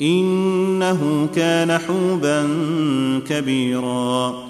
[0.00, 2.48] إنه كان حوبا
[3.28, 4.48] كبيرا.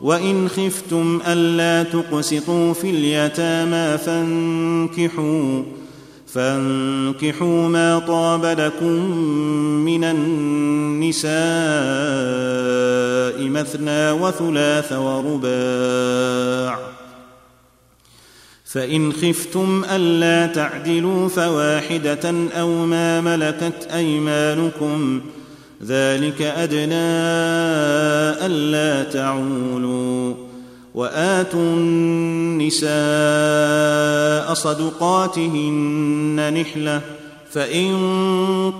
[0.00, 5.62] وإن خفتم ألا تقسطوا في اليتامى فانكحوا
[6.26, 9.16] فانكحوا ما طاب لكم
[9.84, 11.30] من النساء
[13.48, 16.78] مثنى وثلاث ورباع.
[18.72, 25.20] فإن خفتم ألا تعدلوا فواحدة أو ما ملكت أيمانكم
[25.86, 27.10] ذلك أدنى
[28.46, 30.34] ألا تعولوا
[30.94, 32.90] وآتوا النساء
[34.54, 37.00] صدقاتهن نحلة
[37.50, 37.92] فإن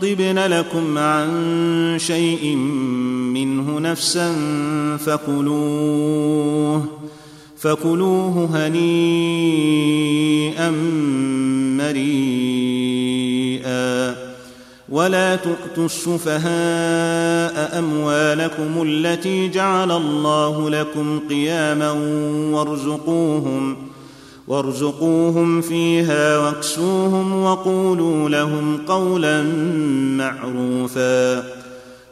[0.03, 2.57] طبن لكم عن شيء
[3.35, 4.37] منه نفسا
[4.97, 7.00] فكلوه
[7.61, 9.51] فكلوه هنيئا
[11.81, 12.71] مريئا
[14.89, 21.91] ولا تؤتوا السفهاء أموالكم التي جعل الله لكم قياما
[22.53, 23.77] وارزقوهم
[24.49, 29.43] وارزقوهم فيها واكسوهم وقولوا لهم قولا
[30.17, 31.60] معروفا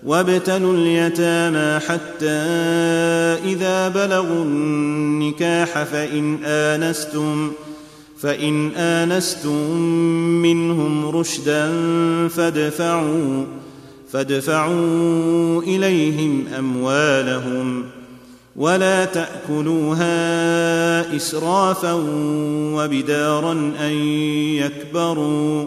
[0.04, 2.38] وابتلوا اليتامى حتى
[3.44, 7.53] إذا بلغوا النكاح فإن آنستم
[8.20, 9.81] فإن آنستم
[10.42, 11.72] منهم رشدا
[12.28, 13.44] فادفعوا
[14.12, 17.84] فادفعوا إليهم أموالهم
[18.56, 20.06] ولا تأكلوها
[21.16, 21.92] إسرافا
[22.75, 23.92] وبدارا أن
[24.56, 25.66] يكبروا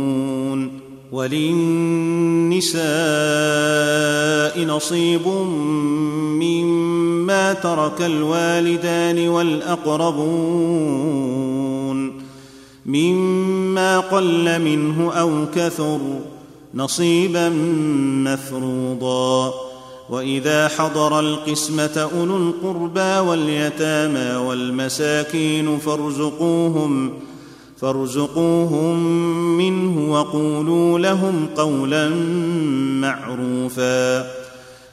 [1.11, 2.81] وللنساء
[4.65, 5.27] نصيب
[6.41, 10.71] مما ترك الوالدان والأقربون
[12.85, 15.99] مما قل منه أو كثر
[16.73, 17.49] نصيبا
[18.25, 19.53] مفروضا
[20.09, 27.13] وإذا حضر القسمة أولو القربى واليتامى والمساكين فارزقوهم
[27.81, 28.97] فارزقوهم
[29.57, 32.09] منه وقولوا لهم قولا
[33.01, 34.31] معروفا.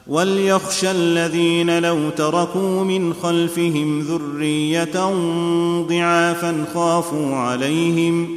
[0.07, 5.13] وليخشى الذين لو تركوا من خلفهم ذرية
[5.89, 8.27] ضعافا خافوا عليهم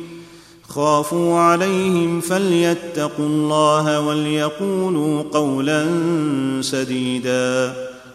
[0.68, 5.86] خافوا عليهم فليتقوا الله وليقولوا قولا
[6.60, 7.91] سديدا.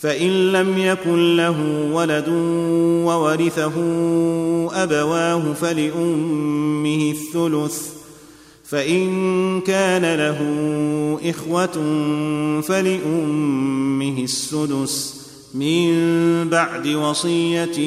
[0.00, 2.28] فإن لم يكن له ولد
[3.04, 3.72] وورثه
[4.82, 7.88] أبواه فلأمه الثلث
[8.64, 10.40] فإن كان له
[11.30, 11.66] إخوة
[12.60, 15.14] فلأمه السدس
[15.54, 17.78] من بعد وصية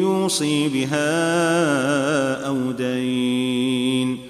[0.00, 4.29] يوصي بها أو دين.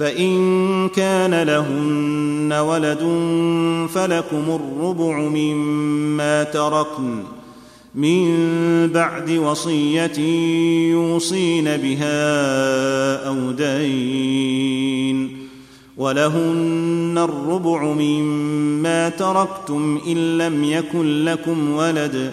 [0.00, 2.98] فإن كان لهن ولد
[3.94, 7.22] فلكم الربع مما تركن
[7.94, 8.26] من
[8.88, 10.18] بعد وصية
[10.90, 12.18] يوصين بها
[13.28, 15.36] أو دين
[15.96, 22.32] ولهن الربع مما تركتم إن لم يكن لكم ولد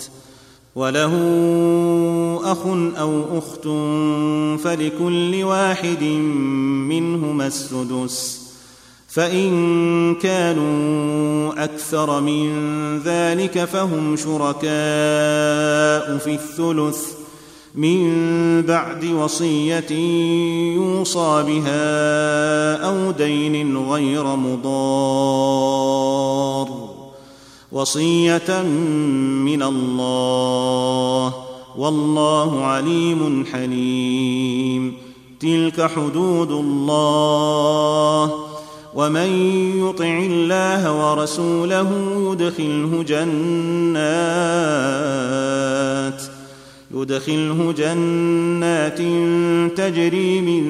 [0.75, 1.13] وله
[2.43, 2.57] أخ
[2.99, 3.63] أو أخت
[4.63, 8.41] فلكل واحد منهما السدس.
[9.07, 12.49] فإن كانوا أكثر من
[12.99, 14.61] ذلك فهم شركاء
[16.17, 17.11] في الثلث.
[17.75, 19.91] من بعد وصية
[20.75, 25.71] يوصى بها أو دين غير مضار.
[27.71, 28.61] وصية
[29.45, 31.33] من الله
[31.77, 34.93] والله عليم حليم.
[35.39, 38.31] تلك حدود الله.
[38.95, 41.89] ومن يطع الله ورسوله
[42.31, 43.41] يدخله جنات
[46.95, 48.97] يدخله جنات
[49.77, 50.65] تجري من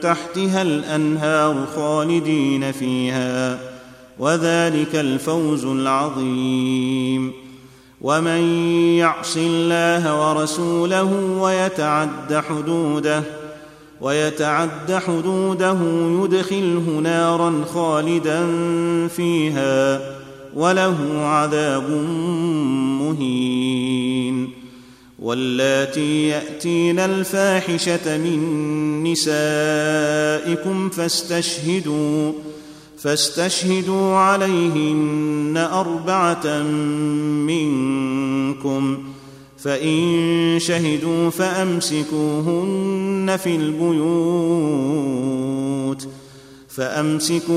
[0.00, 3.69] تحتها الأنهار خالدين فيها.
[4.20, 7.32] وذلك الفوز العظيم.
[8.00, 8.42] ومن
[8.98, 13.22] يعص الله ورسوله ويتعد حدوده
[14.00, 15.78] ويتعد حدوده
[16.24, 18.46] يدخله نارا خالدا
[19.08, 20.00] فيها
[20.54, 21.90] وله عذاب
[23.00, 24.50] مهين.
[25.18, 28.40] واللاتي يأتين الفاحشة من
[29.04, 32.32] نسائكم فاستشهدوا
[33.02, 36.62] فاستشهدوا عليهن أربعة
[37.46, 38.98] منكم.
[39.58, 44.00] فإن شهدوا فأمسكوهن في البيوت.
[46.68, 47.50] فأمسكوهن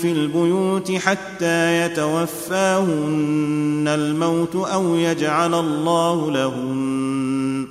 [0.00, 7.66] في البيوت حتى يتوفاهن الموت أو يجعل الله لهن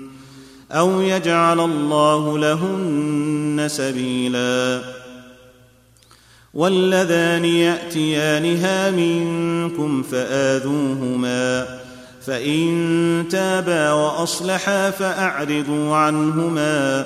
[0.72, 4.93] أو يجعل الله لهن سبيلا.
[6.54, 11.66] واللذان يأتيانها منكم فآذوهما
[12.26, 17.06] فإن تابا وأصلحا فأعرضوا عنهما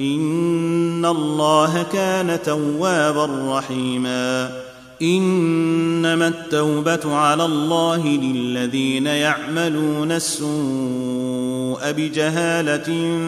[0.00, 4.60] إن الله كان توابا رحيما.
[5.02, 13.18] إنما التوبة على الله للذين يعملون السوء بجهالة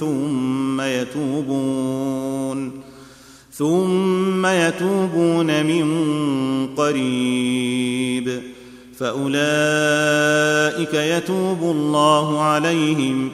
[0.00, 2.87] ثم يتوبون.
[3.58, 5.86] ثم يتوبون من
[6.76, 8.42] قريب.
[8.98, 13.30] فأولئك يتوب الله عليهم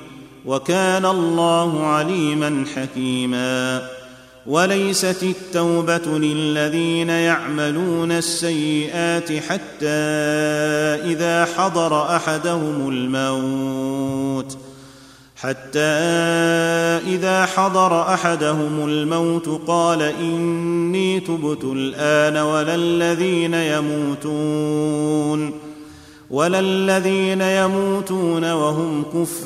[0.46, 3.88] وكان الله عليما حكيما.
[4.46, 9.86] وليست التوبة للذين يعملون السيئات حتى
[11.04, 14.63] إذا حضر أحدهم الموت.
[15.44, 15.78] حتى
[17.06, 25.60] إذا حضر أحدهم الموت قال إني تبت الآن ولا الذين يموتون
[26.30, 29.44] ولا الذين يموتون وهم كفار.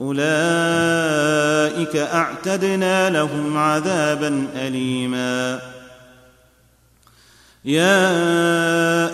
[0.00, 5.60] أولئك أعتدنا لهم عذابا اليما.
[7.64, 8.08] يا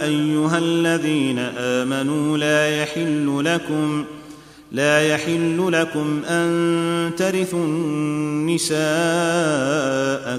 [0.04, 1.38] أيها الذين
[1.85, 4.05] آمنوا لا يحل لكم
[4.73, 8.81] لا يحل لكم أن ترثوا النساء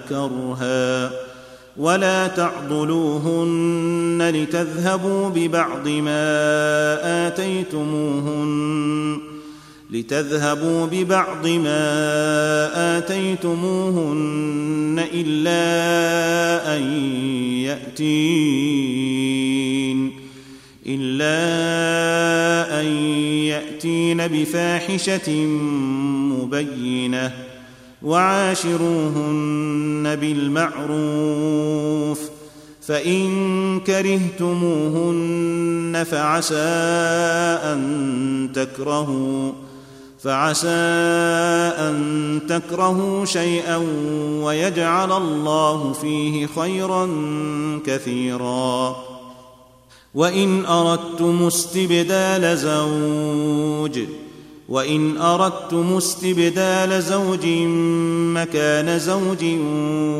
[0.09, 1.11] كرها
[1.77, 9.19] ولا تعضلوهن لتذهبوا ببعض ما آتيتموهن
[9.91, 16.83] لتذهبوا ببعض ما آتيتموهن إلا أن
[17.95, 20.14] يأتين.
[20.87, 21.35] إلا
[22.81, 22.85] أن
[23.45, 25.31] يأتين بفاحشة
[26.31, 27.31] مبينة
[28.01, 29.55] وعاشروهن
[30.21, 32.19] بالمعروف
[32.81, 35.25] فإن كرهتموهن
[36.11, 36.55] فعسى
[37.63, 39.51] أن تكرهوا
[40.23, 40.67] فعسى
[41.77, 43.77] أن تكرهوا شيئا
[44.43, 47.09] ويجعل الله فيه خيرا
[47.85, 48.95] كثيرا
[50.15, 53.99] وإن أردتم استبدال زوج
[54.69, 57.45] وإن أردتم استبدال زوج
[58.35, 59.45] مكان زوج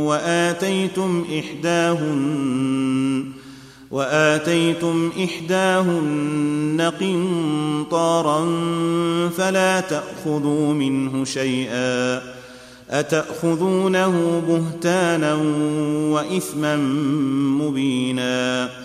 [0.08, 3.25] وآتيتم إحداهن
[3.92, 8.50] وآتيتم إحداهن قنطارا
[9.38, 12.22] فلا تأخذوا منه شيئا
[12.90, 15.34] أتأخذونه بهتانا
[16.12, 16.75] وإثما
[17.62, 18.85] مبينا.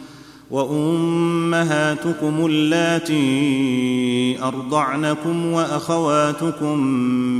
[0.51, 6.77] وأمهاتكم اللاتي أرضعنكم وأخواتكم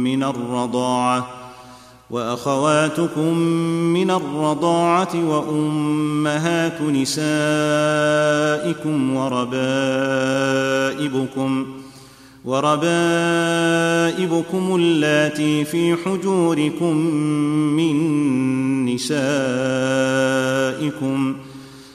[0.04, 1.28] من الرضاعة
[2.10, 3.38] وأخواتكم
[3.94, 7.26] من الرضاعة وأمهات نسائكم
[9.16, 9.52] وربائبكم
[12.46, 13.16] وربائبكم
[14.76, 16.98] اللاتي في حجوركم
[17.78, 17.96] من
[18.86, 19.22] نسائكم.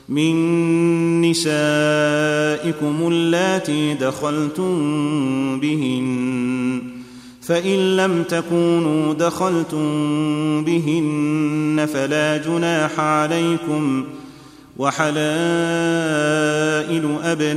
[0.09, 6.83] من نسائكم اللاتي دخلتم بهن
[7.43, 9.85] فإن لم تكونوا دخلتم
[10.65, 14.05] بهن فلا جناح عليكم.
[14.77, 15.17] وحلائل
[17.23, 17.57] أبنائكم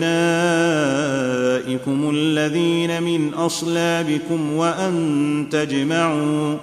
[2.13, 6.57] الذين من أصلابكم وأن تجمعوا.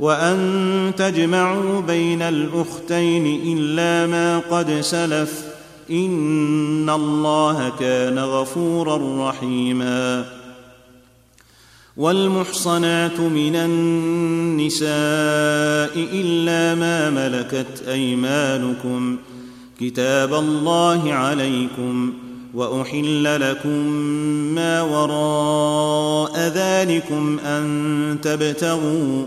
[0.00, 5.44] وأن تجمعوا بين الأختين إلا ما قد سلف.
[5.90, 10.24] إن الله كان غفورا رحيما.
[11.96, 14.90] والمحصنات من النساء
[16.12, 19.16] إلا ما ملكت أيمانكم.
[19.80, 22.12] كتاب الله عليكم.
[22.54, 23.86] وأحل لكم
[24.54, 29.26] ما وراء ذلكم أن تبتغوا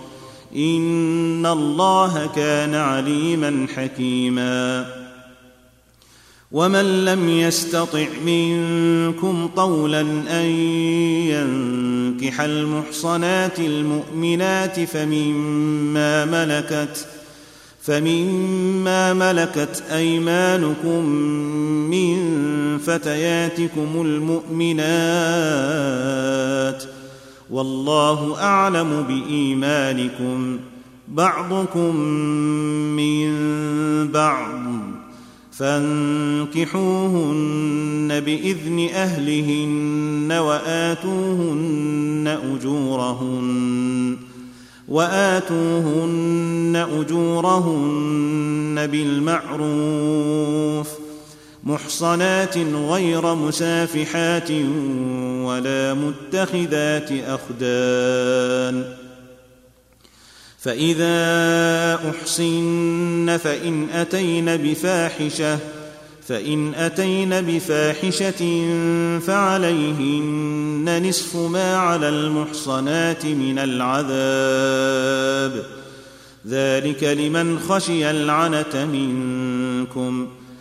[0.55, 4.85] ان الله كان عليما حكيما.
[6.51, 10.45] ومن لم يستطع منكم طولا ان
[11.31, 17.07] ينكح المحصنات المؤمنات فمما ملكت
[17.81, 21.05] فمما ملكت ايمانكم
[21.89, 22.17] من
[22.77, 24.81] فتياتكم المؤمنات
[27.51, 30.57] والله أعلم بإيمانكم.
[31.07, 31.95] بعضكم
[32.95, 33.27] من
[34.07, 34.61] بعض.
[35.51, 44.17] فانكحوهن بإذن أهلهن وآتوهن أجورهن.
[44.87, 51.00] وآتوهن أجورهن بالمعروف.
[51.63, 54.51] محصنات غير مسافحات
[55.41, 58.95] ولا متخذات أخدان.
[60.59, 61.15] فإذا
[62.09, 65.59] أحصن فإن أتين بفاحشة
[66.27, 68.69] فإن أتين بفاحشة
[69.19, 75.01] فعليهن نصف ما على المحصنات من العذاب.
[76.47, 80.27] ذلك لمن خشي العنة منكم.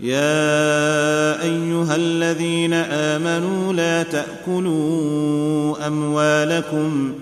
[0.00, 7.12] يا أيها الذين آمنوا لا تأكلوا أموالكم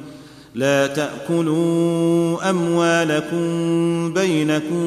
[0.54, 3.42] لا تأكلوا أموالكم
[4.12, 4.82] بينكم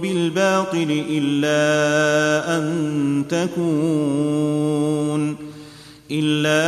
[0.00, 5.36] بالباطل إلا أن تكون
[6.10, 6.60] إلا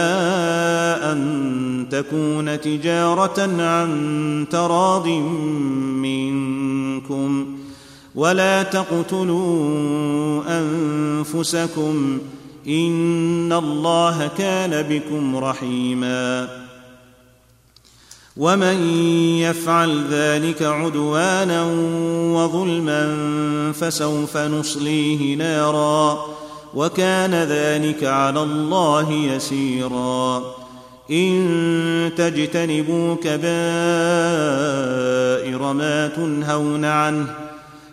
[1.12, 5.08] أن تكون تجارة عن تراض
[6.02, 7.56] منكم.
[8.16, 12.18] ولا تقتلوا أنفسكم
[12.68, 16.48] إن الله كان بكم رحيما.
[18.36, 18.98] ومن
[19.40, 21.64] يفعل ذلك عدوانا
[22.32, 23.16] وظلما
[23.72, 26.26] فسوف نصليه نارا
[26.74, 30.42] وكان ذلك على الله يسيرا.
[31.10, 33.42] إن تجتنبوا كبائر
[35.72, 37.45] ما تنهون عنه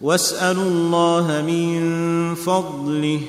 [0.00, 3.20] واسألوا الله من فضله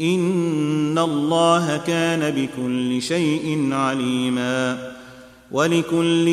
[0.00, 4.92] إن الله كان بكل شيء عليما
[5.50, 6.26] ولكل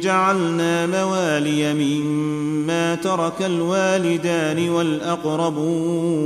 [0.00, 6.16] جعلنا موالي مما ترك الوالدان والأقربون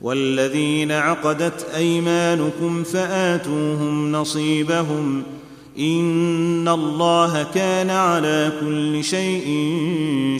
[0.00, 5.22] والذين عقدت أيمانكم فآتوهم نصيبهم
[5.80, 9.66] إن الله كان على كل شيء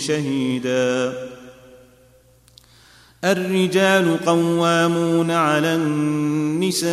[0.01, 1.13] شهيدا.
[3.25, 6.91] الرجال قوامون على النساء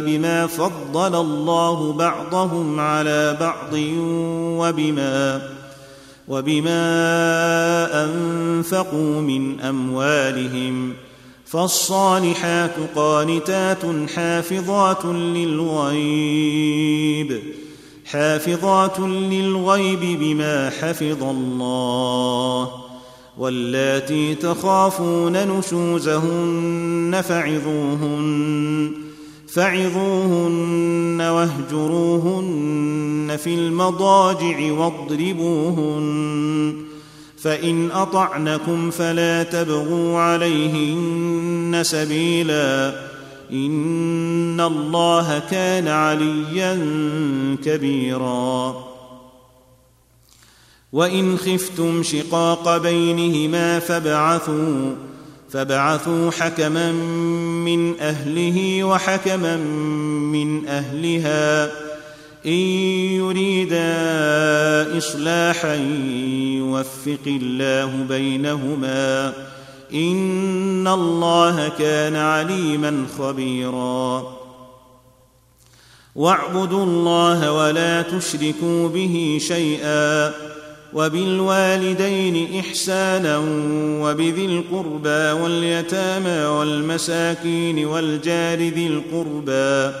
[0.00, 3.74] بما فضل الله بعضهم على بعض
[4.58, 5.42] وبما
[6.28, 6.84] وبما
[8.04, 10.94] أنفقوا من أموالهم.
[11.54, 13.82] فالصالحات قانتات
[14.16, 15.04] حافظات
[15.36, 16.50] للغيب
[18.06, 22.70] حافظات للغيب بما حفظ الله
[23.38, 28.92] واللاتي تخافون نشوزهن فعظوهن
[29.48, 32.56] فعظوهن واهجروهن
[33.36, 36.14] في المضاجع واضربوهن
[37.44, 42.94] فإن أطعنكم فلا تبغوا عليهن سبيلا.
[43.52, 46.74] إن الله كان عليا
[47.64, 48.84] كبيرا.
[50.92, 54.94] وإن خفتم شقاق بينهما فابعثوا
[55.50, 56.92] فابعثوا حكما
[57.62, 59.56] من أهله وحكما
[60.32, 61.83] من أهلها.
[62.46, 62.52] إن
[63.16, 63.88] يريدا
[64.98, 65.74] إصلاحا
[66.58, 69.32] يوفق الله بينهما
[69.94, 74.34] إن الله كان عليما خبيرا.
[76.14, 80.32] واعبدوا الله ولا تشركوا به شيئا
[80.92, 83.38] وبالوالدين إحسانا
[84.02, 89.96] وبذي القربى واليتامى والمساكين والجار ذي القربى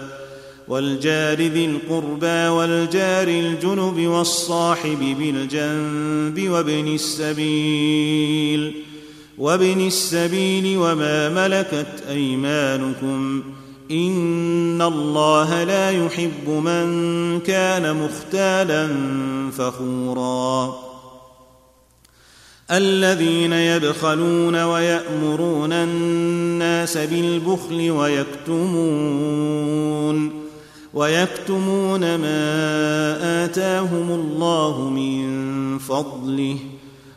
[0.68, 8.72] والجار ذي القربى والجار الجنب والصاحب بالجنب وابن السبيل
[9.38, 13.42] وابن السبيل وما ملكت أيمانكم.
[13.90, 18.88] إن الله لا يحب من كان مختالا
[19.50, 20.84] فخورا.
[22.70, 29.04] الذين يبخلون ويأمرون الناس بالبخل ويكتمون
[30.94, 35.24] ويكتمون ما آتاهم الله من
[35.78, 36.56] فضله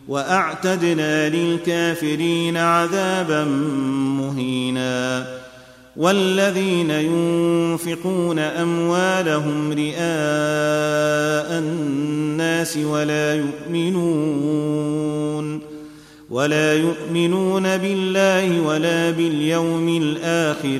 [0.08, 3.44] وأعتدنا للكافرين عذابا
[4.20, 5.28] مهينا
[5.98, 10.00] والذين ينفقون أموالهم رئاء
[11.60, 14.78] الناس ولا يؤمنون
[16.30, 20.80] ولا يؤمنون بالله ولا باليوم الآخر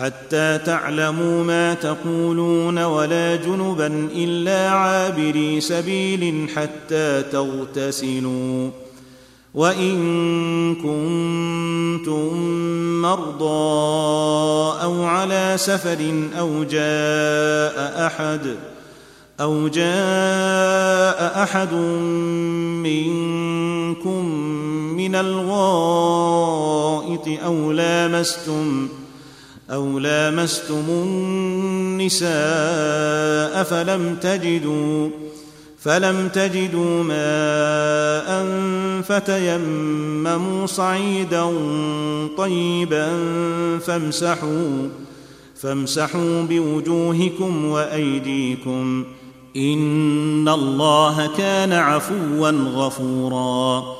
[0.00, 8.70] حتى تعلموا ما تقولون ولا جنبا إلا عابري سبيل حتى تغتسلوا.
[9.54, 12.36] وإن كنتم
[13.02, 18.56] مرضى أو على سفر أو جاء أحد
[19.40, 21.72] أو جاء أحد
[22.84, 24.24] منكم
[24.96, 26.40] من الغائط
[27.44, 28.88] أو لامستم
[29.70, 32.30] أو لامستم النساء
[33.62, 35.10] فلم تجدوا
[35.78, 38.46] فلم تجدوا ماء
[39.02, 41.50] فتيمموا صعيدا
[42.36, 43.08] طيبا
[43.78, 44.88] فامسحوا
[45.60, 49.04] فامسحوا بوجوهكم وأيديكم.
[49.56, 53.99] إن الله كان عفوا غفورا.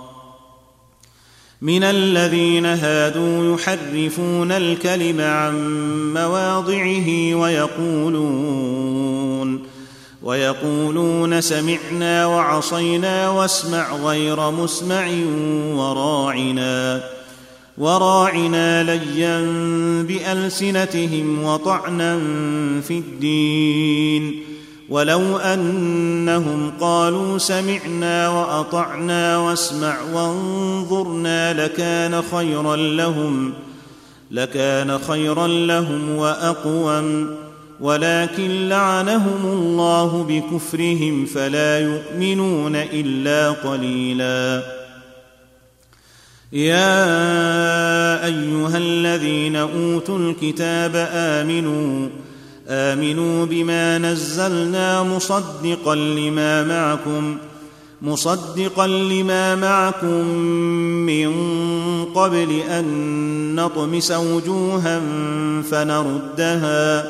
[1.61, 5.53] من الذين هادوا يحرفون الكلم عن
[6.13, 8.91] مواضعه ويقولون
[10.23, 15.07] ويقولون سمعنا وعصينا واسمع غير مسمع
[15.73, 17.03] وراعنا
[17.77, 19.41] وراعنا ليا
[20.01, 22.19] بألسنتهم وطعنا
[22.81, 24.50] في الدين
[24.91, 33.53] ولو أنهم قالوا سمعنا وأطعنا واسمع وانظرنا لكان خيرا لهم
[34.31, 37.35] لكان خيرا لهم وأقوم
[37.79, 44.63] ولكن لعنهم الله بكفرهم فلا يؤمنون إلا قليلا.
[46.53, 47.05] يا
[48.25, 52.09] أيها الذين أوتوا الكتاب آمنوا
[52.71, 57.37] آمنوا بما نزلنا مصدقا لما معكم
[58.01, 60.27] مصدقا لما معكم
[61.05, 61.31] من
[62.15, 65.01] قبل أن نطمس وجوها
[65.71, 67.05] فنردها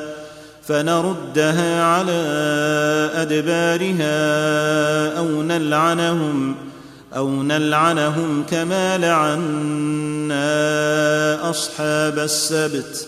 [0.68, 2.22] فنردها على
[3.14, 4.18] أدبارها
[5.18, 6.56] أو نلعنهم
[7.16, 10.40] أو نلعنهم كما لعنا
[11.50, 13.08] أصحاب السبت.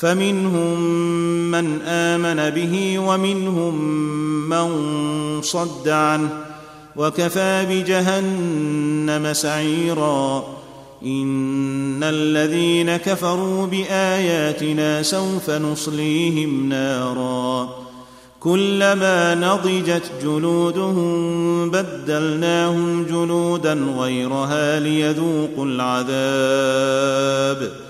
[0.00, 0.80] فمنهم
[1.50, 3.74] من آمن به ومنهم
[4.48, 4.68] من
[5.42, 6.28] صد عنه
[6.96, 10.44] وكفى بجهنم سعيرا.
[11.04, 17.68] إن الذين كفروا بآياتنا سوف نصليهم نارا.
[18.40, 27.89] كلما نضجت جلودهم بدلناهم جلودا غيرها ليذوقوا العذاب.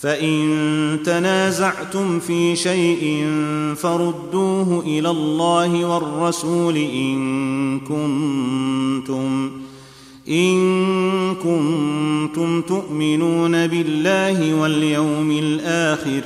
[0.00, 3.26] فإن تنازعتم في شيء
[3.76, 9.50] فردوه إلى الله والرسول إن كنتم
[10.28, 16.20] إن كنتم تؤمنون بالله واليوم الآخر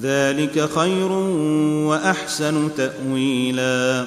[0.00, 1.12] ذلك خير
[1.86, 4.06] وأحسن تأويلا.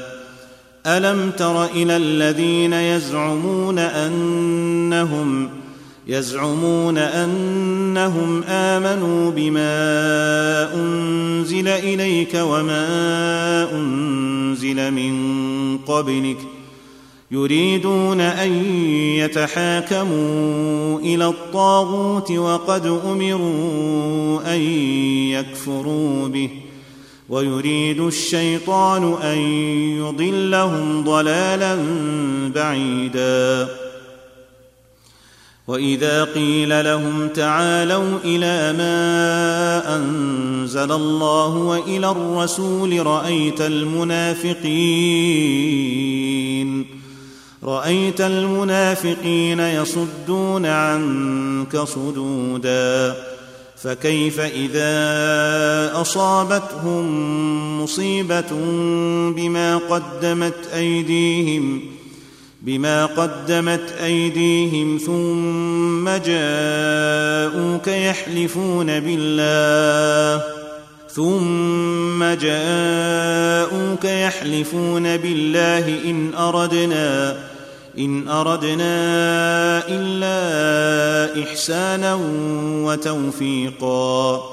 [0.85, 5.49] ألم تر إلى الذين يزعمون أنهم
[6.07, 16.37] يزعمون أنهم آمنوا بما أنزل إليك وما أنزل من قبلك
[17.31, 18.65] يريدون أن
[19.17, 24.61] يتحاكموا إلى الطاغوت وقد أمروا أن
[25.31, 26.49] يكفروا به
[27.29, 29.37] ويريد الشيطان أن
[29.97, 31.77] يضلهم ضلالا
[32.55, 33.82] بعيدا
[35.67, 44.63] وإذا قيل لهم تعالوا إلى ما أنزل الله وإلى الرسول رأيت المنافقين
[47.63, 53.15] رأيت المنافقين يصدون عنك صدودا
[53.83, 54.91] فكيف إذا
[56.01, 57.03] أصابتهم
[57.83, 58.51] مصيبة
[59.35, 61.92] بما قدمت أيديهم
[62.63, 70.43] بما قدمت أيديهم ثم جاءوك يحلفون بالله
[71.09, 77.37] ثم جاءوك يحلفون بالله إن أردنا
[77.97, 78.93] إن أردنا
[79.87, 82.19] إلا إحسانا
[82.83, 84.43] وتوفيقا.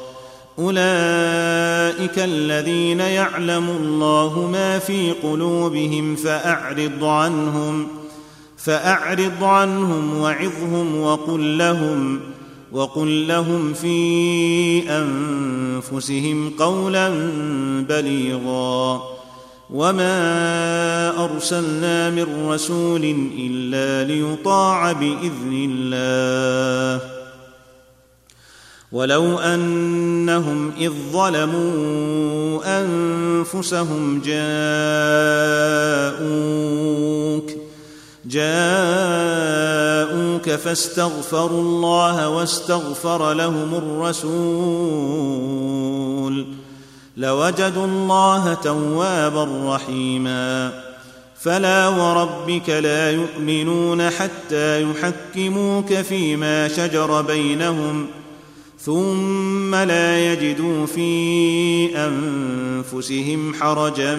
[0.58, 7.99] أولئك الذين يعلم الله ما في قلوبهم فأعرض عنهم
[8.64, 12.20] فأعرض عنهم وعظهم وقل لهم
[12.72, 17.08] وقل لهم في أنفسهم قولا
[17.88, 19.02] بليغا.
[19.70, 27.00] وما أرسلنا من رسول إلا ليطاع بإذن الله.
[28.92, 34.40] ولو أنهم إذ ظلموا أنفسهم جاءوك
[38.24, 38.50] جاءوك
[40.50, 44.30] فاستغفروا الله واستغفر لهم الرسول
[47.16, 50.72] لوجدوا الله توابا رحيما.
[51.40, 58.06] فلا وربك لا يؤمنون حتى يحكموك فيما شجر بينهم
[58.80, 64.16] ثم لا يجدوا في أنفسهم حرجا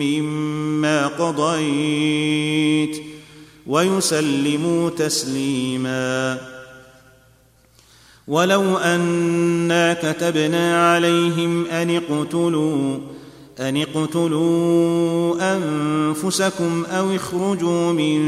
[0.00, 3.09] مما قضيت.
[3.70, 6.38] ويسلموا تسليما.
[8.28, 12.98] ولو أنا كتبنا عليهم أن اقتلوا
[13.60, 18.20] أن اقتلوا أنفسكم أو اخرجوا من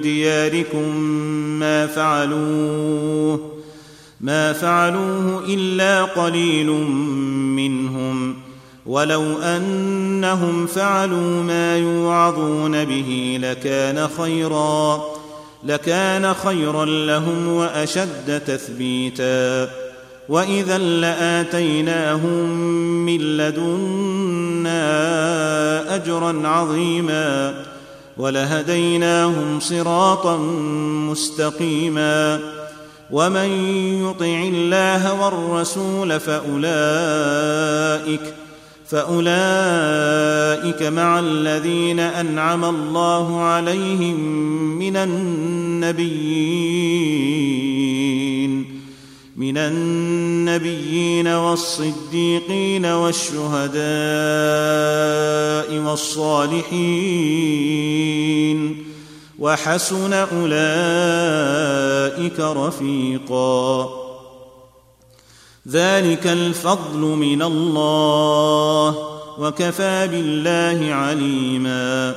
[0.00, 0.96] دياركم
[1.60, 3.50] ما فعلوه
[4.20, 6.70] ما فعلوه إلا قليل
[7.56, 8.49] منهم.
[8.90, 15.04] ولو أنهم فعلوا ما يوعظون به لكان خيرا
[15.64, 19.70] لكان خيرا لهم وأشد تثبيتا.
[20.28, 22.50] وإذا لآتيناهم
[23.06, 24.84] من لدنا
[25.94, 27.54] أجرا عظيما
[28.16, 30.36] ولهديناهم صراطا
[31.10, 32.40] مستقيما.
[33.10, 33.50] ومن
[34.10, 38.20] يطع الله والرسول فأولئك
[38.90, 44.20] فأولئك مع الذين أنعم الله عليهم
[44.78, 46.70] من النبيين
[49.36, 53.80] من النبيين والصديقين والشهداء
[55.90, 57.30] والصالحين
[59.38, 60.50] وحسن أولئك
[62.40, 64.09] رفيقا.
[65.70, 68.96] ذلك الفضل من الله
[69.38, 72.14] وكفى بالله عليما.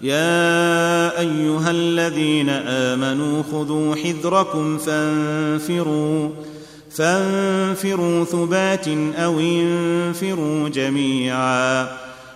[0.00, 6.30] يا أيها الذين آمنوا خذوا حذركم فانفروا
[6.90, 11.88] فانفروا ثبات أو انفروا جميعا.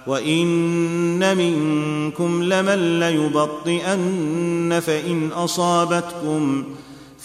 [0.07, 6.65] وإن منكم لمن ليبطئن فإن أصابتكم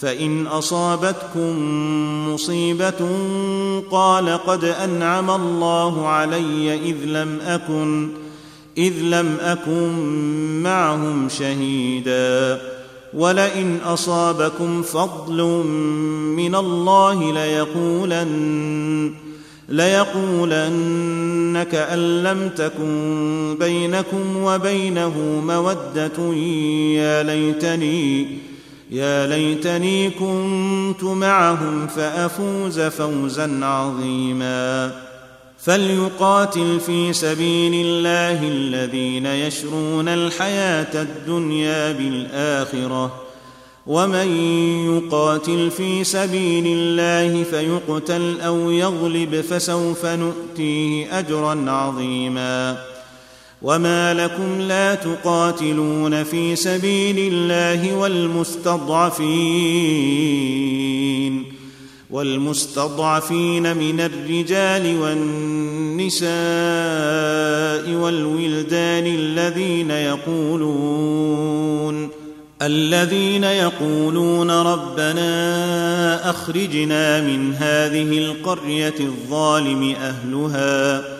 [0.00, 1.54] فإن أصابتكم
[2.28, 3.08] مصيبة
[3.90, 8.08] قال قد أنعم الله علي إذ لم أكن
[8.78, 9.92] إذ لم أكن
[10.62, 12.60] معهم شهيدا
[13.14, 15.42] ولئن أصابكم فضل
[16.36, 19.14] من الله ليقولن
[19.68, 26.34] ليقولن كأن لم تكن بينكم وبينه مودة
[26.94, 28.49] يا ليتني
[28.90, 34.92] يا ليتني كنت معهم فأفوز فوزا عظيما.
[35.58, 43.22] فليقاتل في سبيل الله الذين يشرون الحياة الدنيا بالآخرة.
[43.86, 44.36] ومن
[44.86, 52.76] يقاتل في سبيل الله فيقتل أو يغلب فسوف نؤتيه أجرا عظيما.
[53.62, 59.20] وما لكم لا تقاتلون في سبيل الله والمستضعفين
[62.10, 66.30] والمستضعفين من الرجال والنساء
[67.94, 71.40] والولدان الذين يقولون
[72.62, 81.19] الذين يقولون ربنا اخرجنا من هذه القريه الظالم اهلها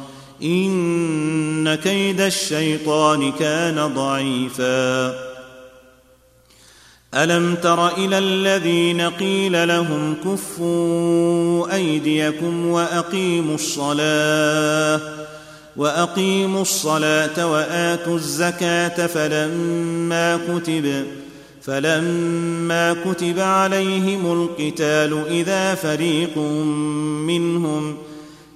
[0.43, 5.31] إن كيد الشيطان كان ضعيفا.
[7.13, 15.01] ألم تر إلى الذين قيل لهم كفوا أيديكم وأقيموا الصلاة
[15.77, 21.05] وأقيموا الصلاة وآتوا الزكاة فلما كتب
[21.61, 26.37] فلما كتب عليهم القتال إذا فريق
[27.27, 27.97] منهم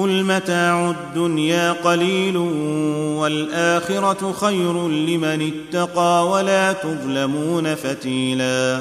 [0.00, 2.36] قل متاع الدنيا قليل
[3.16, 8.80] والاخره خير لمن اتقى ولا تظلمون فتيلا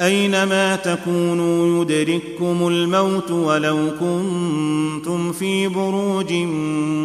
[0.00, 6.32] اينما تكونوا يدرككم الموت ولو كنتم في بروج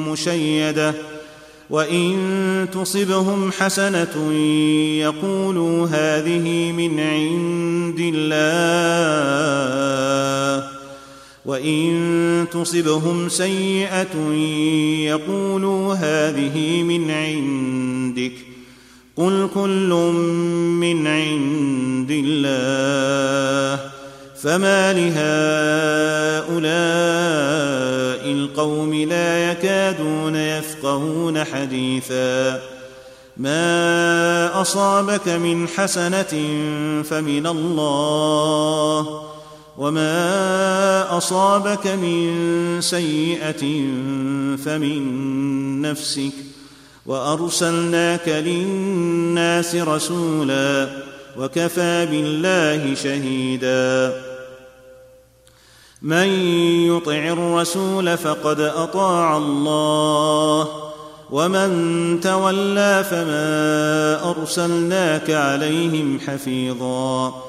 [0.07, 0.93] مشيده
[1.69, 4.33] وان تصبهم حسنه
[4.99, 9.49] يقولوا هذه من عند الله
[11.45, 14.33] وإن تصبهم سيئة
[15.03, 18.33] يقولوا هذه من عندك
[19.17, 19.89] قل كل
[20.79, 23.91] من عند الله
[24.41, 25.19] فما لهؤلاء
[28.31, 32.61] القوم لا يكادون يفقهون حديثا
[33.37, 36.33] ما أصابك من حسنة
[37.03, 39.28] فمن الله
[39.79, 43.63] وما اصابك من سيئه
[44.57, 45.01] فمن
[45.81, 46.33] نفسك
[47.05, 50.89] وارسلناك للناس رسولا
[51.37, 54.21] وكفى بالله شهيدا
[56.01, 56.27] من
[56.87, 60.67] يطع الرسول فقد اطاع الله
[61.31, 67.48] ومن تولى فما ارسلناك عليهم حفيظا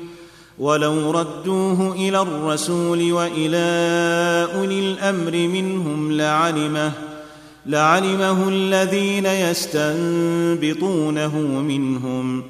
[0.61, 3.67] ولو ردوه إلى الرسول وإلى
[4.55, 6.91] أولي الأمر منهم لعلمه
[7.65, 12.43] لعلمه الذين يستنبطونه منهم.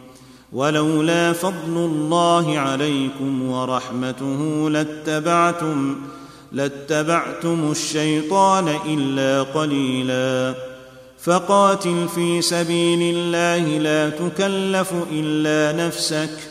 [0.53, 5.95] ولولا فضل الله عليكم ورحمته لاتبعتم
[6.51, 10.55] لاتبعتم الشيطان إلا قليلا.
[11.23, 16.50] فقاتل في سبيل الله لا تكلف إلا نفسك.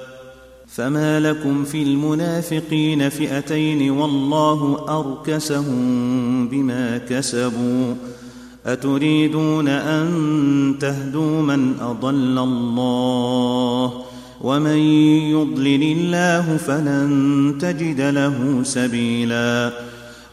[0.75, 7.95] فما لكم في المنافقين فئتين والله اركسهم بما كسبوا
[8.65, 14.03] اتريدون ان تهدوا من اضل الله
[14.41, 14.77] ومن
[15.31, 19.71] يضلل الله فلن تجد له سبيلا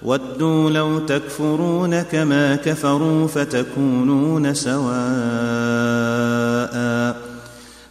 [0.02, 6.37] ودوا لو تكفرون كما كفروا فتكونون سواء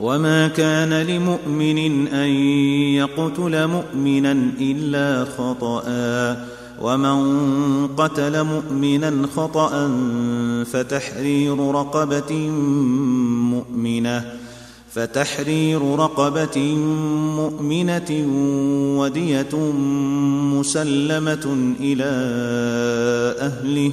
[0.00, 2.28] وما كان لمؤمن ان
[2.94, 5.86] يقتل مؤمنا الا خطأ.
[6.82, 7.18] ومن
[7.86, 9.90] قتل مؤمنا خطأ
[10.64, 12.32] فتحرير رقبة
[13.52, 14.24] مؤمنة
[14.90, 16.58] فتحرير رقبة
[17.36, 18.10] مؤمنة
[18.98, 19.56] ودية
[20.54, 22.10] مسلمة إلى
[23.40, 23.92] أهله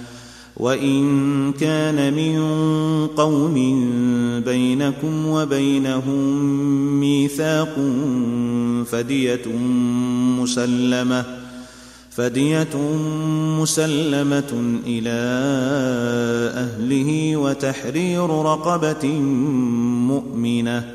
[0.61, 2.37] وإن كان من
[3.07, 3.53] قوم
[4.45, 6.39] بينكم وبينهم
[6.99, 7.75] ميثاق
[8.85, 9.47] فدية
[10.39, 11.25] مسلمة
[12.11, 12.77] فدية
[13.59, 15.19] مسلمة إلى
[16.55, 19.07] أهله وتحرير رقبة
[20.07, 20.91] مؤمنة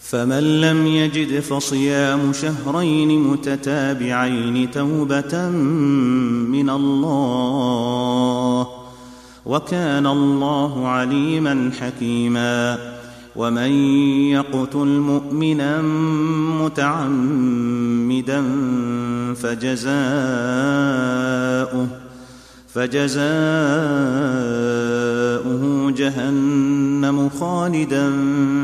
[0.00, 8.75] فمن لم يجد فصيام شهرين متتابعين توبة من الله
[9.46, 12.78] وكان الله عليما حكيما.
[13.36, 13.70] ومن
[14.30, 15.82] يقتل مؤمنا
[16.62, 18.44] متعمدا
[19.34, 19.86] فجزاؤه
[22.74, 23.30] فجزاؤه
[25.90, 28.12] جهنم خالدا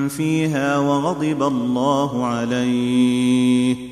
[0.08, 3.91] فيها وغضب الله عليه.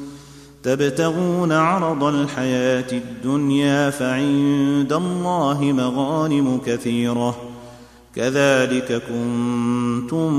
[0.63, 7.35] تبتغون عرض الحياة الدنيا فعند الله مغانم كثيرة.
[8.15, 10.33] كذلك كنتم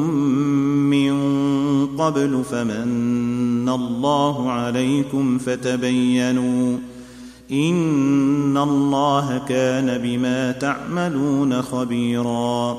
[0.91, 1.13] من
[1.97, 6.79] قبل فمن الله عليكم فتبينوا
[7.53, 12.79] إن الله كان بما تعملون خبيرا.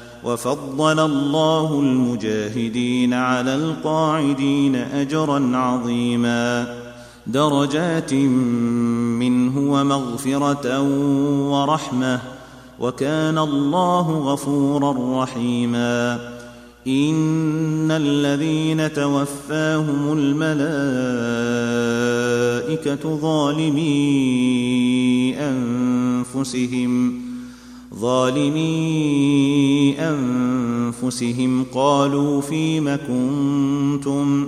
[0.25, 6.75] وفضل الله المجاهدين على القاعدين أجرا عظيما.
[7.27, 10.81] درجات منه ومغفرة
[11.51, 12.19] ورحمة.
[12.79, 16.19] وكان الله غفورا رحيما.
[16.87, 20.81] إن الذين توفاهم الملائكة
[23.21, 23.91] ظالمي
[25.39, 27.30] أنفسهم.
[27.99, 34.47] ظالمي أنفسهم قالوا فيم كنتم؟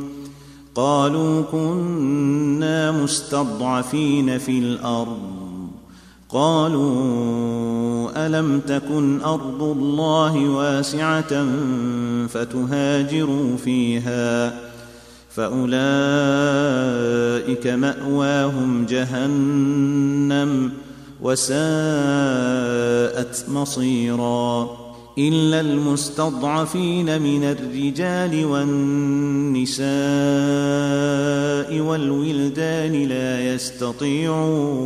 [0.76, 5.18] قالوا كنا مستضعفين في الأرض.
[6.30, 11.48] قالوا ألم تكن أرض الله واسعة
[12.28, 14.60] فتهاجروا فيها؟
[15.36, 15.88] فأولئك
[17.68, 20.72] مأواهم جهنم.
[21.24, 21.55] وساءت
[23.49, 24.69] مصيرا
[25.17, 29.84] إلا المستضعفين من الرجال والنساء
[31.80, 34.84] والولدان لا يستطيعون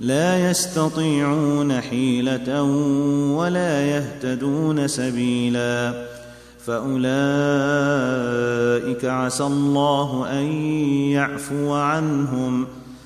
[0.00, 2.62] لا يستطيعون حيلة
[3.32, 6.06] ولا يهتدون سبيلا.
[6.66, 7.04] فأولئك
[9.04, 10.44] عسى الله أن
[11.10, 12.66] يعفو عنهم.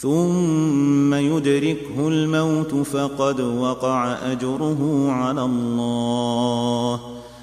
[0.00, 7.00] ثم يدركه الموت فقد وقع أجره على الله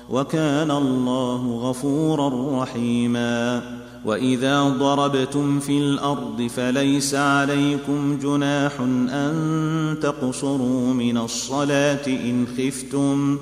[0.09, 3.61] وكان الله غفورا رحيما.
[4.05, 8.71] وإذا ضربتم في الأرض فليس عليكم جناح
[9.09, 13.37] أن تقصروا من الصلاة إن خفتم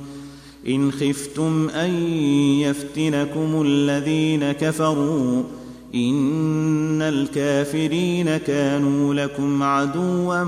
[0.68, 1.94] إن خفتم أن
[2.60, 5.44] يفتنكم الذين كفروا.
[5.96, 10.44] إن الكافرين كانوا لكم عدوا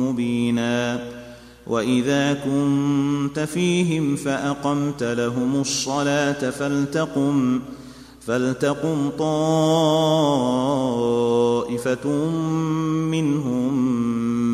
[0.00, 1.18] مبينا.
[1.66, 7.60] وإذا كنت فيهم فأقمت لهم الصلاة فلتقم
[8.26, 9.48] فلتقم طائفة
[13.10, 13.72] منهم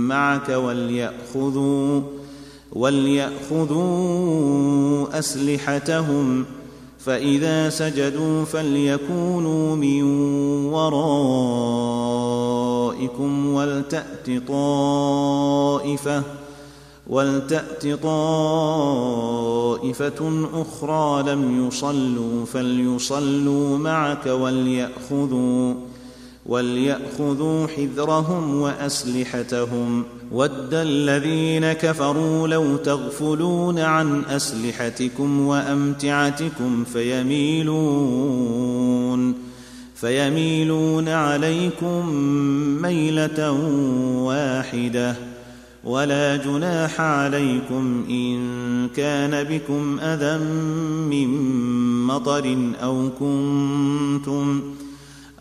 [0.08, 2.00] معك وليأخذوا
[2.72, 3.98] وليأخذوا
[5.18, 6.44] أسلحتهم
[7.04, 10.02] فإذا سجدوا فليكونوا من
[10.72, 11.94] ورائكم
[13.54, 16.22] ولتأت طائفة
[17.06, 19.30] ولتأت طائفة
[20.54, 25.74] أخرى لم يصلوا فليصلوا معك وليأخذوا
[26.46, 30.04] وليأخذوا حذرهم وأسلحتهم.
[30.32, 38.14] ود الذين كفروا لو تغفلون عن أسلحتكم وأمتعتكم فيميلون
[39.94, 42.08] فيميلون عليكم
[42.82, 43.52] ميلة
[44.22, 45.16] واحدة.
[45.84, 50.38] ولا جناح عليكم إن كان بكم أذى
[51.10, 51.28] من
[52.06, 54.62] مطر أو كنتم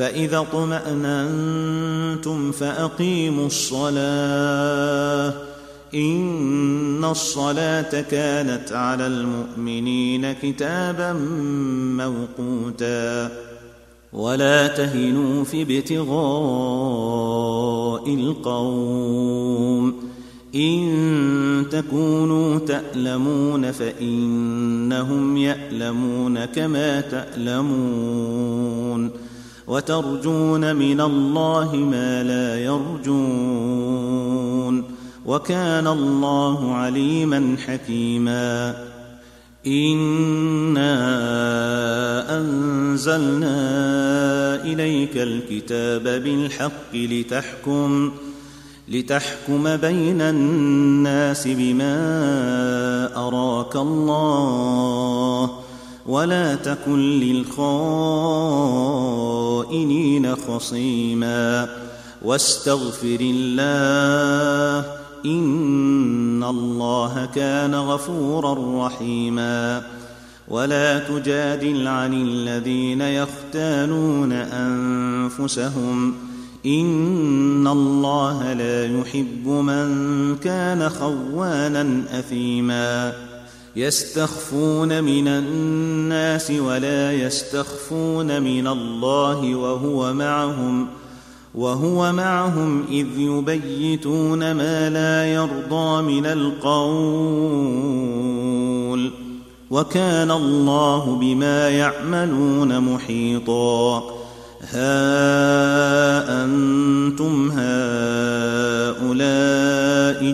[0.00, 5.34] فإذا اطمأننتم فأقيموا الصلاة.
[5.94, 11.12] إن الصلاة كانت على المؤمنين كتابا
[11.98, 13.30] موقوتا.
[14.12, 16.14] ولا تهنوا في ابتغاء
[18.14, 19.94] القوم.
[20.54, 29.29] إن تكونوا تألمون فإنهم يألمون كما تألمون.
[29.70, 34.10] وترجون من الله ما لا يرجون
[35.26, 38.74] وكان الله عليما حكيما.
[39.66, 40.96] انا
[42.38, 43.54] انزلنا
[44.64, 48.12] اليك الكتاب بالحق لتحكم
[48.88, 51.96] لتحكم بين الناس بما
[53.16, 55.69] اراك الله
[56.06, 57.56] ولا تكن للخائنين
[60.36, 61.68] خصيما.
[62.22, 64.86] واستغفر الله
[65.26, 69.82] إن الله كان غفورا رحيما.
[70.48, 76.14] ولا تجادل عن الذين يختانون أنفسهم
[76.66, 83.29] إن الله لا يحب من كان خوانا أثيما.
[83.76, 90.86] يستخفون من الناس ولا يستخفون من الله وهو معهم
[91.54, 97.60] وهو معهم إذ يبيتون ما لا يرضى من القول
[99.70, 104.04] وكان الله بما يعملون محيطا
[104.60, 108.70] ها أنتم هؤلاء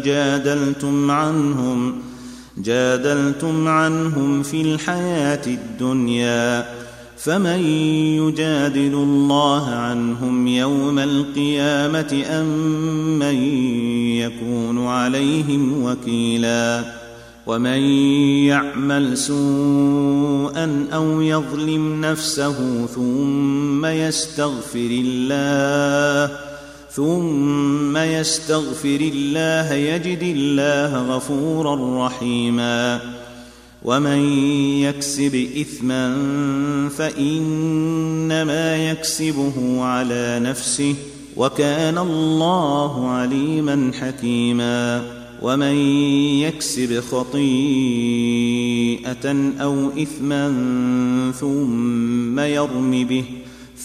[0.05, 2.05] جادلتم عنهم
[2.59, 6.66] جادلتم عنهم في الحياة الدنيا
[7.18, 7.64] فمن
[8.16, 12.46] يجادل الله عنهم يوم القيامة أم
[13.18, 13.34] من
[14.16, 16.84] يكون عليهم وكيلا
[17.46, 17.80] ومن
[18.46, 26.45] يعمل سوءا أو يظلم نفسه ثم يستغفر الله
[26.97, 33.01] ثم يستغفر الله يجد الله غفورا رحيما.
[33.82, 34.38] ومن
[34.80, 36.18] يكسب إثما
[36.99, 40.94] فإنما يكسبه على نفسه
[41.36, 45.03] وكان الله عليما حكيما.
[45.42, 45.76] ومن
[46.40, 47.36] يكسب خطيئة
[49.61, 50.53] أو إثما
[51.40, 53.24] ثم يرم به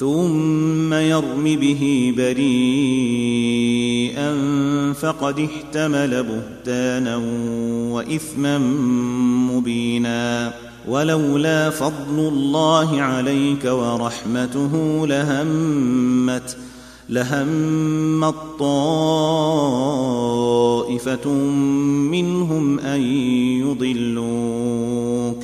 [0.02, 2.44] ثم يرم به بريئا
[4.94, 7.22] فقد احتمل بهتانا
[7.92, 8.58] وإثما
[9.52, 10.54] مبينا.
[10.88, 16.58] ولولا فضل الله عليك ورحمته لهمت
[17.10, 18.80] لهمت طائفه
[22.12, 23.02] منهم أن
[23.62, 25.44] يضلوك.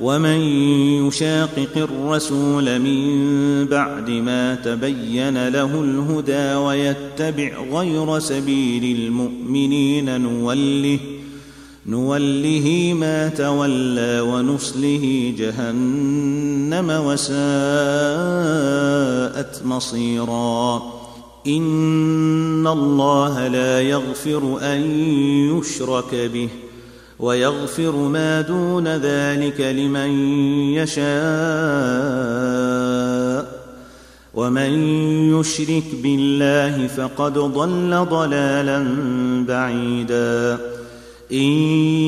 [0.00, 0.40] ومن
[1.06, 10.98] يشاقق الرسول من بعد ما تبين له الهدى ويتبع غير سبيل المؤمنين نوله
[11.86, 17.38] نوله ما تولى ونصله جهنم وساءت
[19.66, 20.82] مصيرا.
[21.46, 24.80] إن الله لا يغفر أن
[25.58, 26.48] يشرك به.
[27.20, 30.10] ويغفر ما دون ذلك لمن
[30.74, 31.08] يشاء.
[34.34, 34.70] ومن
[35.40, 38.86] يشرك بالله فقد ضل ضلالا
[39.48, 40.58] بعيدا.
[41.32, 41.52] إن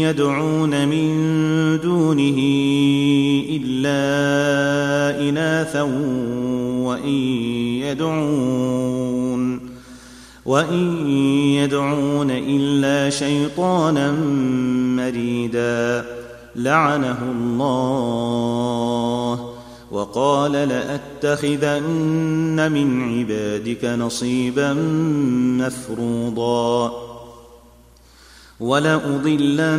[0.00, 1.10] يدعون من
[1.80, 2.38] دونه
[3.50, 4.00] إلا
[5.28, 5.82] اناثا
[6.82, 7.14] وإن
[7.82, 8.99] يدعون
[10.50, 11.06] وان
[11.62, 14.12] يدعون الا شيطانا
[14.96, 16.04] مريدا
[16.56, 18.10] لعنه الله
[19.90, 21.78] وقال لاتخذن
[22.72, 24.72] من عبادك نصيبا
[25.60, 26.92] مفروضا
[28.60, 29.70] ولأضلنهم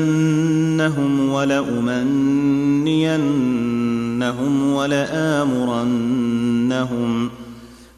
[1.29, 2.33] ولأمنينهم
[4.73, 6.11] ولآمرنهم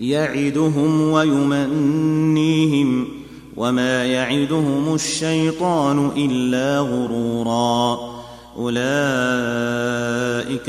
[0.00, 3.08] يعدهم ويمنيهم
[3.56, 8.16] وما يعدهم الشيطان إلا غرورا.
[8.58, 8.80] أولئك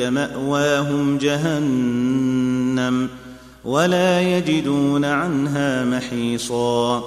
[0.02, 3.10] مأواهم جهنم
[3.66, 7.04] ولا يجدون عنها محيصا.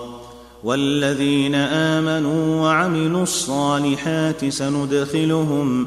[0.65, 5.87] والذين آمنوا وعملوا الصالحات سندخلهم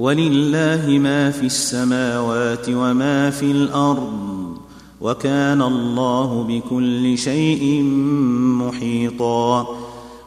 [0.00, 4.56] ولله ما في السماوات وما في الأرض
[5.00, 7.82] وكان الله بكل شيء
[8.62, 9.76] محيطا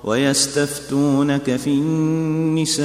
[0.04, 2.84] ويستفتونك في النساء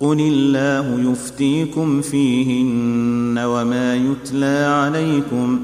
[0.00, 5.60] قل الله يفتيكم فيهن وما يتلى عليكم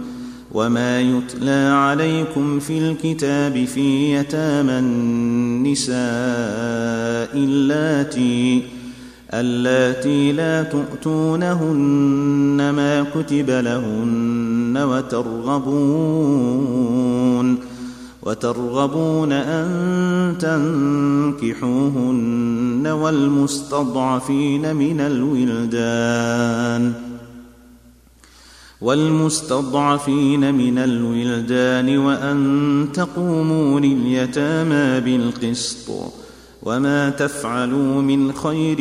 [0.54, 5.94] وما يتلى عليكم في الكتاب في يتامى النساء
[7.34, 8.62] اللاتي
[9.34, 16.14] اللاتي لا تؤتونهن ما كتب لهن وترغبون
[18.22, 20.36] وترغبون ان
[21.40, 26.92] تنكحوهن والمستضعفين من الولدان
[28.84, 35.90] والمستضعفين من الولدان وأن تقوموا لليتامى بالقسط
[36.62, 38.76] وما تفعلوا من خير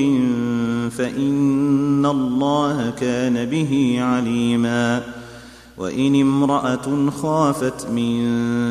[0.89, 5.01] فإن الله كان به عليما
[5.77, 8.23] وإن امرأة خافت من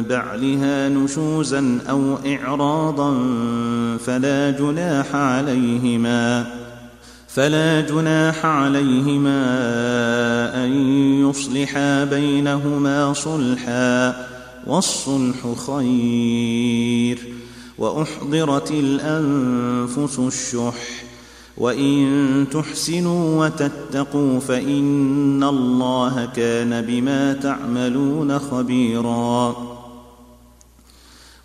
[0.03, 3.15] بعلها نشوزا أو إعراضا
[3.99, 6.47] فلا جناح عليهما
[7.35, 9.45] فلا جناح عليهما
[10.65, 10.73] أن
[11.29, 14.27] يصلحا بينهما صلحا
[14.67, 17.19] والصلح خير
[17.79, 21.05] وأحضرت الأنفس الشح
[21.57, 29.72] وإن تحسنوا وتتقوا فإن الله كان بما تعملون خبيرا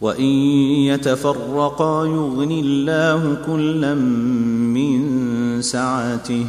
[0.00, 0.24] وإن
[0.90, 5.02] يتفرقا يغن الله كلا من
[5.62, 6.46] سعته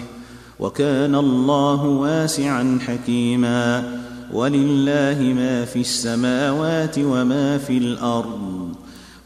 [0.59, 3.99] وكان الله واسعا حكيما
[4.33, 8.69] ولله ما في السماوات وما في الأرض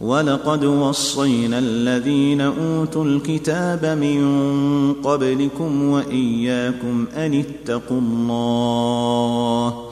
[0.01, 4.23] ولقد وصينا الذين أوتوا الكتاب من
[4.93, 9.82] قبلكم وإياكم أن اتقوا الله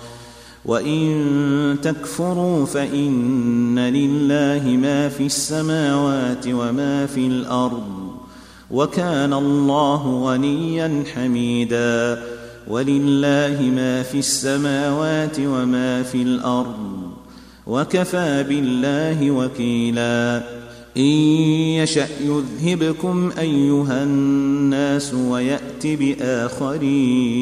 [0.66, 8.12] وان تكفروا فان لله ما في السماوات وما في الأرض
[8.72, 12.24] وكان الله غنيا حميدا
[12.68, 17.02] ولله ما في السماوات وما في الأرض
[17.68, 20.44] وكفى بالله وكيلا
[20.98, 21.02] ان
[21.82, 27.42] يشا يذهبكم ايها الناس ويات باخرين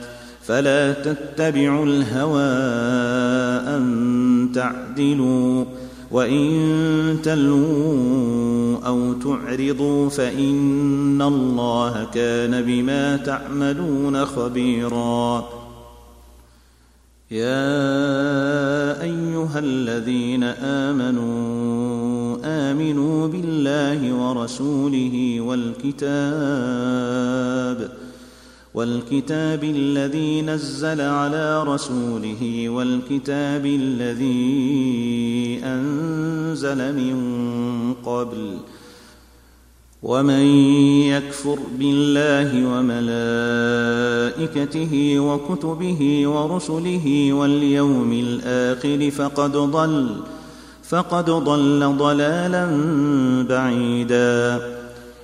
[0.43, 2.41] فلا تتبعوا الهوى
[3.77, 5.65] أن تعدلوا
[6.11, 15.49] وإن تلووا أو تعرضوا فإن الله كان بما تعملون خبيرا.
[17.31, 26.01] يا أيها الذين آمنوا آمنوا بالله ورسوله والكتاب
[28.73, 34.39] والكتاب الذي نزل على رسوله والكتاب الذي
[35.63, 37.15] أنزل من
[38.05, 38.57] قبل
[40.03, 40.45] ومن
[41.13, 42.65] يكفر بالله
[43.61, 50.15] وملائكته وكتبه ورسله واليوم الآخر فقد ضل
[50.83, 52.65] فقد ضل ضلالا
[53.49, 54.80] بعيدا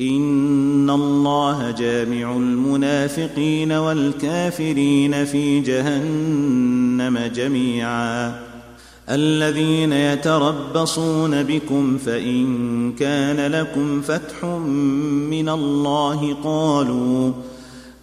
[0.00, 8.40] ان الله جامع المنافقين والكافرين في جهنم جميعا
[9.10, 17.32] الذين يتربصون بكم فان كان لكم فتح من الله قالوا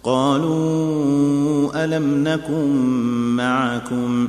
[0.04, 2.70] قالوا الم نكن
[3.36, 4.28] معكم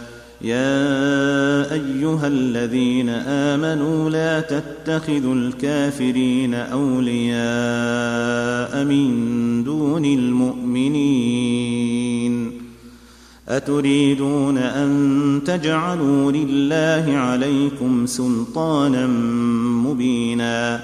[0.43, 7.41] يا أيها الذين آمنوا لا تتخذوا الكافرين أولياء
[8.83, 11.31] من دون المؤمنين
[13.49, 19.07] أتريدون أن تجعلوا لله عليكم سلطانا
[19.87, 20.83] مبينا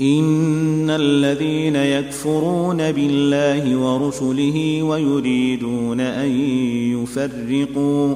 [0.00, 6.40] إن الذين يكفرون بالله ورسله ويريدون أن
[6.92, 8.14] يفرقوا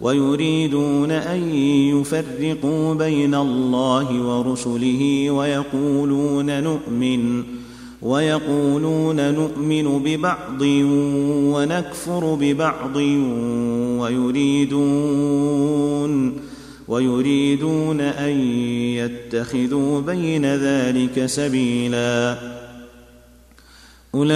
[0.00, 1.54] ويريدون أن
[1.94, 7.44] يفرقوا بين الله ورسله ويقولون نؤمن
[8.02, 10.62] ويقولون نؤمن ببعض
[11.54, 12.96] ونكفر ببعض
[14.00, 15.34] ويريدون
[16.88, 18.40] ويريدون أن
[18.94, 22.36] يتخذوا بين ذلك سبيلا.
[24.14, 24.32] أولئك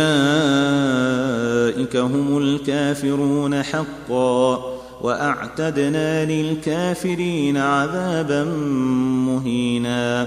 [1.97, 8.45] هم الكافرون حقا وأعتدنا للكافرين عذابا
[9.25, 10.27] مهينا.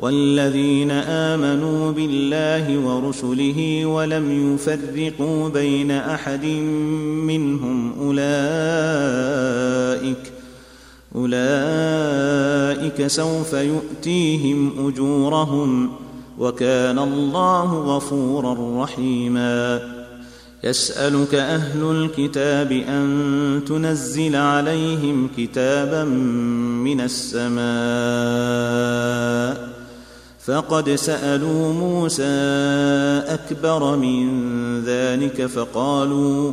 [0.00, 6.44] والذين آمنوا بالله ورسله ولم يفرقوا بين أحد
[7.26, 8.18] منهم أولئك
[11.18, 15.90] أولئك سوف يؤتيهم أجورهم
[16.38, 19.80] وكان الله غفورا رحيما.
[20.64, 26.04] يسألك أهل الكتاب أن تنزل عليهم كتابا
[26.84, 27.58] من السماء.
[30.44, 32.22] فقد سألوا موسى
[33.26, 34.28] أكبر من
[34.84, 36.52] ذلك فقالوا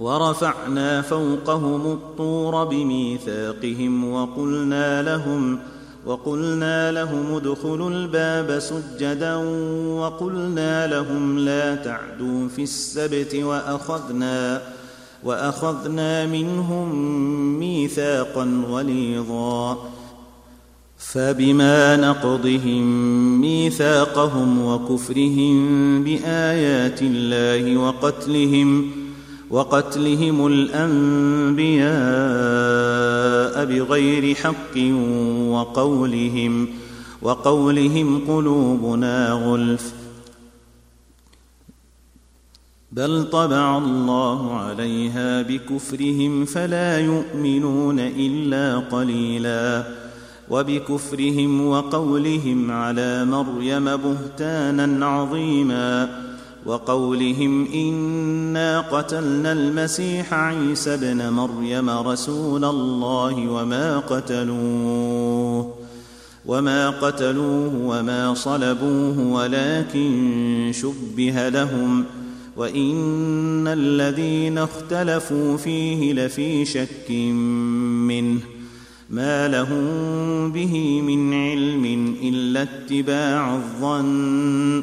[0.00, 5.58] ورفعنا فوقهم الطور بميثاقهم وقلنا لهم
[6.06, 9.36] وقلنا لهم ادخلوا الباب سجدا
[10.00, 14.62] وقلنا لهم لا تعدوا في السبت واخذنا
[15.24, 16.94] وأخذنا منهم
[17.58, 19.78] ميثاقا غليظا.
[20.98, 22.82] فبما نقضهم
[23.40, 28.99] ميثاقهم وكفرهم بآيات الله وقتلهم
[29.50, 31.84] وقتلهم الأنبياء
[33.64, 34.78] بغير حق
[35.48, 36.68] وقولهم
[37.22, 39.92] وقولهم قلوبنا غلف.
[42.92, 49.84] بل طبع الله عليها بكفرهم فلا يؤمنون إلا قليلا.
[50.50, 56.29] وبكفرهم وقولهم على مريم بهتانا عظيما.
[56.66, 65.74] وقولهم إنا قتلنا المسيح عيسى ابن مريم رسول الله وما قتلوه
[66.46, 72.04] وما قتلوه وما صلبوه ولكن شبه لهم
[72.56, 78.40] وإن الذين اختلفوا فيه لفي شك منه
[79.10, 84.82] ما لهم به من علم إلا اتباع الظن.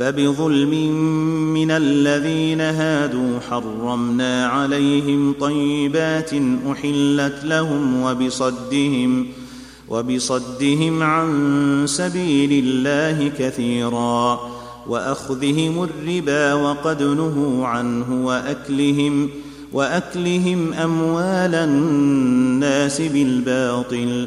[0.00, 0.70] فبظلم
[1.54, 6.30] من الذين هادوا حرمنا عليهم طيبات
[6.72, 9.26] أحلت لهم وبصدهم
[9.88, 14.40] وبصدهم عن سبيل الله كثيرا
[14.86, 19.30] وأخذهم الربا وقد نهوا عنه وأكلهم
[19.72, 24.26] وأكلهم أموال الناس بالباطل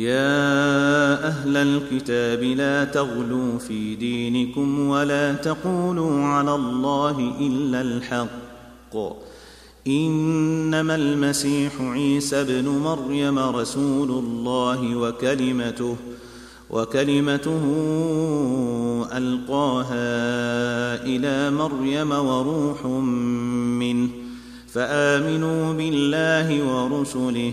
[0.00, 8.96] يا أهل الكتاب لا تغلوا في دينكم ولا تقولوا على الله إلا الحق.
[9.86, 15.96] إنما المسيح عيسى ابن مريم رسول الله وكلمته
[16.70, 17.62] وكلمته
[19.16, 20.08] ألقاها
[21.04, 22.86] إلى مريم وروح
[23.80, 24.08] منه
[24.72, 27.52] فآمنوا بالله ورسله.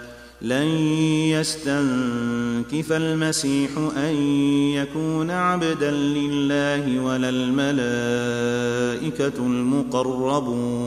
[0.41, 0.67] لن
[1.29, 4.15] يستنكف المسيح أن
[4.73, 7.83] يكون عبدا لله ولا الملائكة
[9.39, 10.81] المقربون.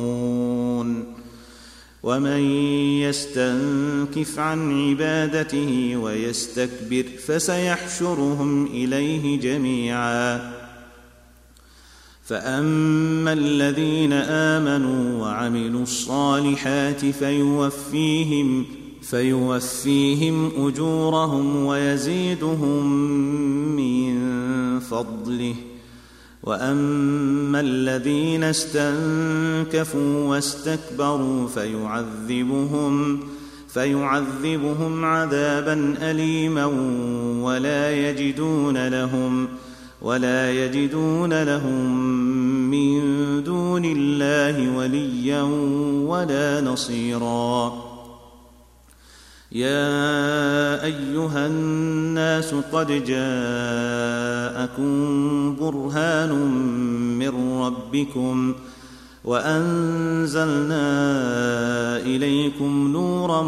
[2.02, 2.40] ومن
[3.00, 10.52] يستنكف عن عبادته ويستكبر فسيحشرهم إليه جميعا.
[12.24, 18.66] فأما الذين آمنوا وعملوا الصالحات فيوفيهم
[19.10, 22.86] فيوفيهم أجورهم ويزيدهم
[23.76, 24.14] من
[24.80, 25.54] فضله.
[26.42, 33.20] وأما الذين استنكفوا واستكبروا فيعذبهم
[33.68, 36.66] فيعذبهم عذابا اليما
[37.42, 39.48] ولا يجدون لهم
[40.02, 42.10] ولا يجدون لهم
[42.70, 43.00] من
[43.44, 45.42] دون الله وليا
[46.08, 47.93] ولا نصيرا.
[49.54, 54.86] يا أيها الناس قد جاءكم
[55.56, 56.32] برهان
[57.18, 58.54] من ربكم
[59.24, 60.86] وأنزلنا
[61.96, 63.42] إليكم نورا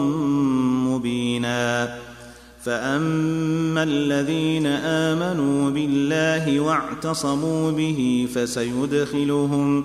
[0.89, 1.97] مبينا
[2.63, 9.85] فأما الذين آمنوا بالله واعتصموا به فسيدخلهم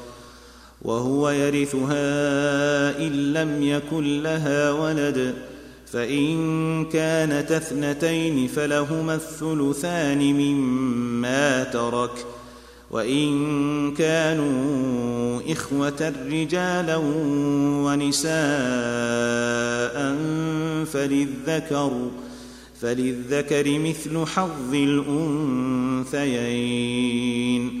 [0.81, 5.33] وهو يرثها إن لم يكن لها ولد
[5.91, 12.25] فإن كانت اثنتين فلهما الثلثان مما ترك
[12.91, 16.95] وإن كانوا إخوة رجالا
[17.85, 18.31] ونساء
[20.85, 21.91] فللذكر
[22.81, 24.73] فللذكر مثل حظ
[26.11, 27.80] الأنثيين.